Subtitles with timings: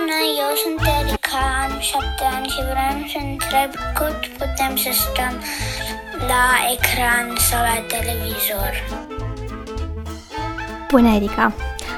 [0.00, 5.34] Bună, eu sunt Erica, am șapte ani și vreau să întreb cât putem să stăm
[6.30, 6.44] la
[6.74, 8.72] ecran sau la televizor.
[10.90, 11.52] Bună, Erica!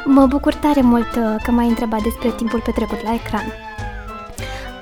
[0.04, 3.52] Mă bucur tare mult uh, că m-ai întrebat despre timpul petrecut la ecran.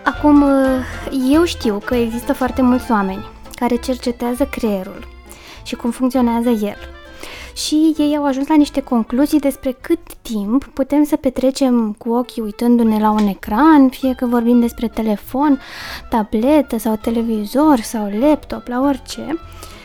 [0.04, 5.08] Acum, uh, eu știu că există foarte mulți oameni care cercetează creierul
[5.62, 6.99] și cum funcționează el.
[7.64, 12.42] Și ei au ajuns la niște concluzii despre cât timp putem să petrecem cu ochii
[12.42, 15.60] uitându-ne la un ecran, fie că vorbim despre telefon,
[16.10, 19.38] tabletă sau televizor sau laptop, la orice.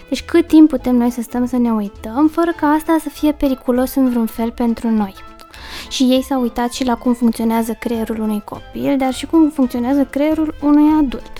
[0.09, 3.31] Deci cât timp putem noi să stăm să ne uităm, fără ca asta să fie
[3.31, 5.13] periculos în vreun fel pentru noi.
[5.89, 10.03] Și ei s-au uitat și la cum funcționează creierul unui copil, dar și cum funcționează
[10.03, 11.31] creierul unui adult.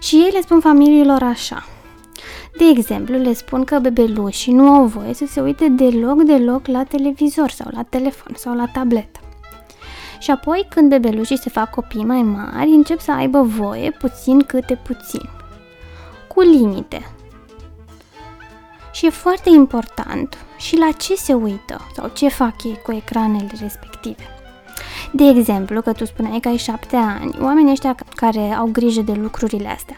[0.00, 1.64] Și ei le spun familiilor așa.
[2.56, 6.84] De exemplu, le spun că bebelușii nu au voie să se uite deloc, deloc la
[6.84, 9.20] televizor sau la telefon sau la tabletă.
[10.18, 14.74] Și apoi, când bebelușii se fac copii mai mari, încep să aibă voie puțin câte
[14.74, 15.28] puțin,
[16.28, 17.10] cu limite.
[18.92, 23.50] Și e foarte important și la ce se uită sau ce fac ei cu ecranele
[23.60, 24.37] respective.
[25.12, 29.12] De exemplu, că tu spuneai că ai șapte ani, oamenii ăștia care au grijă de
[29.12, 29.96] lucrurile astea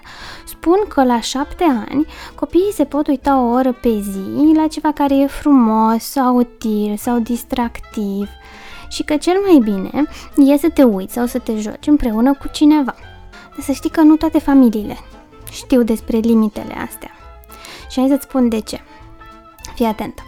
[0.61, 4.93] spun că la șapte ani copiii se pot uita o oră pe zi la ceva
[4.93, 8.29] care e frumos sau util sau distractiv
[8.89, 12.49] și că cel mai bine e să te uiți sau să te joci împreună cu
[12.49, 12.95] cineva.
[13.31, 14.99] Dar să știi că nu toate familiile
[15.51, 17.11] știu despre limitele astea.
[17.91, 18.81] Și hai să-ți spun de ce.
[19.75, 20.23] Fii atentă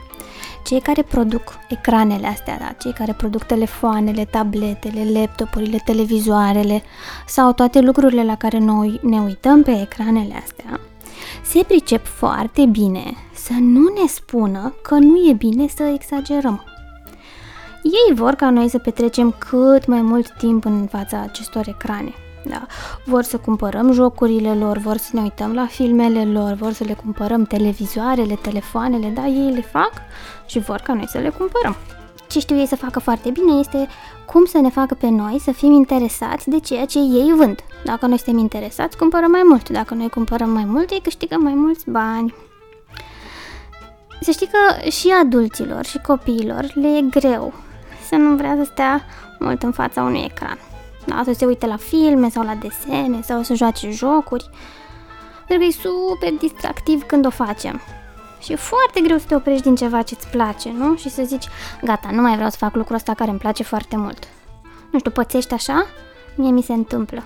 [0.73, 2.73] cei care produc ecranele astea, da?
[2.79, 6.83] cei care produc telefoanele, tabletele, laptopurile, televizoarele
[7.27, 10.81] sau toate lucrurile la care noi ne uităm pe ecranele astea,
[11.45, 13.03] se pricep foarte bine
[13.35, 16.65] să nu ne spună că nu e bine să exagerăm.
[17.83, 22.13] Ei vor ca noi să petrecem cât mai mult timp în fața acestor ecrane.
[22.45, 22.67] Da.
[23.05, 26.95] Vor să cumpărăm jocurile lor, vor să ne uităm la filmele lor, vor să le
[26.95, 29.93] cumpărăm televizoarele, telefoanele, da, ei le fac
[30.47, 31.77] și vor ca noi să le cumpărăm.
[32.29, 33.89] Ce știu ei să facă foarte bine este
[34.27, 37.61] cum să ne facă pe noi să fim interesați de ceea ce ei vând.
[37.85, 39.69] Dacă noi suntem interesați, cumpărăm mai mult.
[39.69, 42.35] Dacă noi cumpărăm mai mult, ei câștigă mai mulți bani.
[44.21, 47.53] Să știi că și adulților și copiilor le e greu
[48.09, 49.05] să nu vrea să stea
[49.39, 50.59] mult în fața unui ecran
[51.07, 51.23] da?
[51.25, 54.51] să se uite la filme sau la desene sau să joace jocuri.
[55.47, 57.81] Pentru că e super distractiv când o facem.
[58.43, 60.97] Și e foarte greu să te oprești din ceva ce îți place, nu?
[60.97, 61.49] Și să zici,
[61.83, 64.29] gata, nu mai vreau să fac lucrul ăsta care îmi place foarte mult.
[64.91, 65.87] Nu știu, pățești așa?
[66.35, 67.23] Mie mi se întâmplă.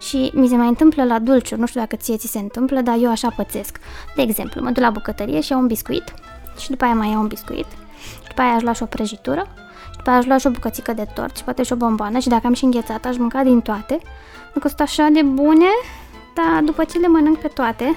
[0.00, 2.96] Și mi se mai întâmplă la dulciuri, nu știu dacă ție ți se întâmplă, dar
[3.00, 3.78] eu așa pățesc.
[4.16, 6.14] De exemplu, mă duc la bucătărie și iau un biscuit
[6.58, 7.66] și după aia mai iau un biscuit
[8.22, 9.46] și după aia aș lua și o prăjitură
[10.04, 12.46] pe aș lua și o bucățică de tort și poate și o bomboană și dacă
[12.46, 13.98] am și înghețat aș mânca din toate.
[14.54, 15.68] Încă sunt așa de bune,
[16.34, 17.96] dar după ce le mănânc pe toate,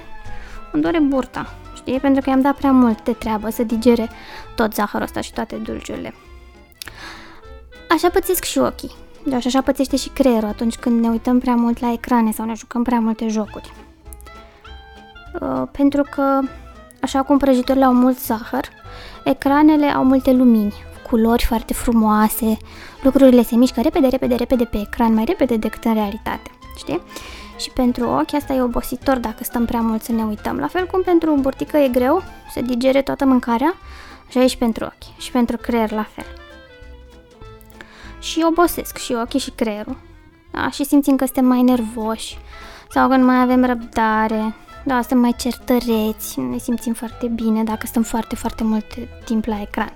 [0.72, 2.00] îmi dore burta, știi?
[2.00, 4.10] Pentru că i-am dat prea mult de treabă să digere
[4.56, 6.14] tot zahărul ăsta și toate dulciurile.
[7.90, 8.92] Așa pățesc și ochii.
[9.26, 12.54] Dar așa pățește și creierul atunci când ne uităm prea mult la ecrane sau ne
[12.54, 13.72] jucăm prea multe jocuri.
[15.42, 16.40] Uh, pentru că,
[17.02, 18.66] așa cum prăjiturile au mult zahăr,
[19.24, 20.74] ecranele au multe lumini,
[21.10, 22.58] culori foarte frumoase,
[23.02, 27.02] lucrurile se mișcă repede, repede, repede pe ecran, mai repede decât în realitate, știi?
[27.58, 30.58] Și pentru ochi asta e obositor dacă stăm prea mult să ne uităm.
[30.58, 32.24] La fel cum pentru burtică e greu
[32.54, 33.74] să digere toată mâncarea,
[34.28, 36.26] așa e și pentru ochi și pentru creier la fel.
[38.20, 39.98] Și obosesc și ochii și creierul.
[40.52, 40.70] Da?
[40.70, 42.38] Și simțim că suntem mai nervoși
[42.90, 44.56] sau că nu mai avem răbdare,
[44.88, 48.86] da, suntem mai certăreți, ne simțim foarte bine dacă stăm foarte, foarte mult
[49.26, 49.92] timp la ecran.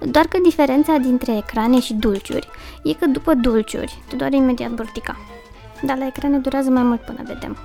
[0.00, 2.48] Doar că diferența dintre ecrane și dulciuri
[2.82, 5.16] e că după dulciuri te doare imediat burtica.
[5.82, 7.56] Dar la ecrane durează mai mult până vedem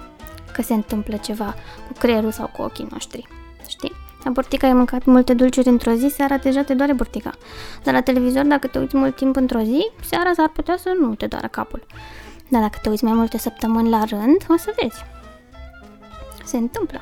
[0.54, 1.56] că se întâmplă ceva
[1.88, 3.28] cu creierul sau cu ochii noștri.
[3.68, 3.92] Știi?
[4.24, 7.31] La burtica ai mâncat multe dulciuri într-o zi, seara deja te doare burtica.
[7.84, 11.16] Dar la televizor, dacă te uiți mult timp într-o zi, seara s-ar putea să nu
[11.16, 11.86] te doară capul.
[12.50, 15.06] Dar dacă te uiți mai multe săptămâni la rând, o să vezi.
[16.44, 17.02] Se întâmplă.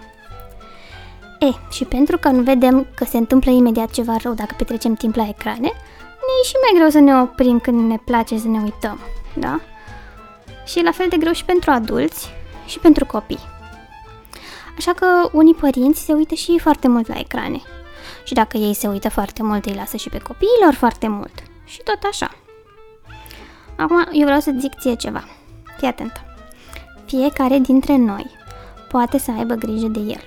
[1.39, 5.15] E, și pentru că nu vedem că se întâmplă imediat ceva rău dacă petrecem timp
[5.15, 5.71] la ecrane,
[6.29, 8.99] ne e și mai greu să ne oprim când ne place să ne uităm,
[9.33, 9.59] da?
[10.65, 12.29] Și e la fel de greu și pentru adulți
[12.65, 13.39] și pentru copii.
[14.77, 17.61] Așa că unii părinți se uită și foarte mult la ecrane.
[18.23, 21.33] Și dacă ei se uită foarte mult, îi lasă și pe copiilor foarte mult.
[21.65, 22.31] Și tot așa.
[23.77, 25.23] Acum, eu vreau să zic ție ceva.
[25.77, 26.11] Fii atent.
[27.05, 28.37] Fiecare dintre noi
[28.89, 30.23] poate să aibă grijă de el.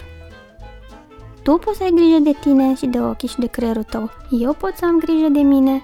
[1.43, 4.11] Tu poți să ai grijă de tine și de ochii și de creierul tău.
[4.31, 5.83] Eu pot să am grijă de mine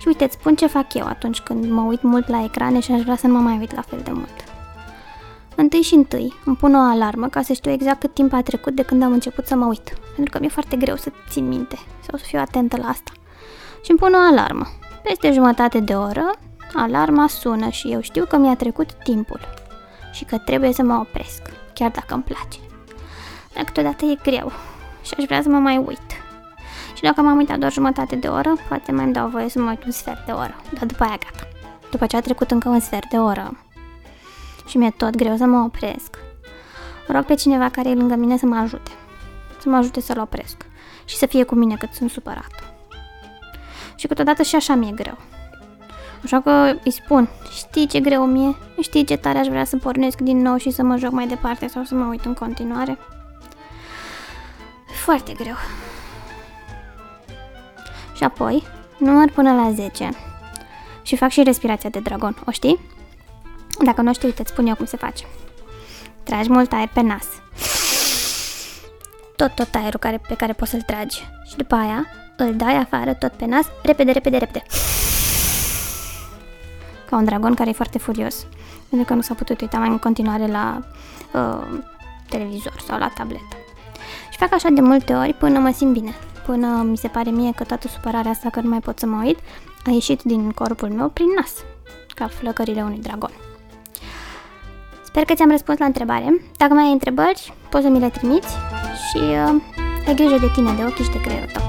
[0.00, 2.92] Și uite, îți spun ce fac eu atunci când mă uit mult la ecrane și
[2.92, 4.44] aș vrea să nu mă mai uit la fel de mult.
[5.54, 8.74] Întâi și întâi îmi pun o alarmă ca să știu exact cât timp a trecut
[8.74, 9.98] de când am început să mă uit.
[10.14, 11.76] Pentru că mi-e foarte greu să țin minte
[12.08, 13.12] sau să fiu atentă la asta.
[13.84, 14.66] Și îmi pun o alarmă.
[15.02, 16.30] Peste jumătate de oră,
[16.74, 19.40] alarma sună și eu știu că mi-a trecut timpul
[20.12, 21.42] și că trebuie să mă opresc,
[21.78, 22.58] chiar dacă îmi place.
[23.54, 24.52] Dar câteodată e greu
[25.02, 26.10] și aș vrea să mă mai uit.
[26.94, 29.68] Și dacă m-am uitat doar jumătate de oră, poate mai îmi dau voie să mă
[29.70, 31.48] uit un sfert de oră, dar după aia gata.
[31.90, 33.56] După ce a trecut încă un sfert de oră
[34.66, 36.18] și mi-e tot greu să mă opresc,
[37.08, 38.90] rog pe cineva care e lângă mine să mă ajute.
[39.60, 40.56] Să mă ajute să-l opresc
[41.04, 42.74] și să fie cu mine cât sunt supărat.
[43.96, 45.18] Și câteodată și așa mi-e greu.
[46.24, 46.50] Așa că
[46.84, 48.56] îi spun, știi ce greu mie?
[48.80, 51.66] Știi ce tare aș vrea să pornesc din nou și să mă joc mai departe
[51.66, 52.98] sau să mă uit în continuare?
[55.04, 55.54] Foarte greu.
[58.14, 58.62] Și apoi,
[58.98, 60.10] număr până la 10
[61.02, 62.80] și fac și respirația de dragon, o știi?
[63.84, 65.24] Dacă nu știi, uite, îți spun eu cum se face.
[66.22, 67.26] Tragi mult aer pe nas.
[69.36, 71.26] Tot, tot aerul care, pe care poți să-l tragi.
[71.48, 72.06] Și după aia
[72.36, 74.62] îl dai afară tot pe nas, repede, repede, repede.
[77.10, 78.46] Ca un dragon care e foarte furios.
[78.88, 80.82] Pentru că nu s-a putut uita mai în continuare la
[81.32, 81.80] uh,
[82.28, 83.56] televizor sau la tabletă.
[84.30, 86.14] Și fac așa de multe ori până mă simt bine.
[86.46, 89.22] Până mi se pare mie că toată supărarea asta că nu mai pot să mă
[89.24, 89.38] uit
[89.86, 91.52] a ieșit din corpul meu prin nas,
[92.14, 93.30] ca flăcările unui dragon.
[95.04, 96.40] Sper că ți-am răspuns la întrebare.
[96.56, 98.54] Dacă mai ai întrebări, poți să mi le trimiți
[99.08, 99.62] și uh,
[100.06, 101.67] ai grijă de tine, de ochi și de creierul tău.